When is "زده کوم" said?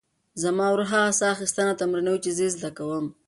2.55-3.05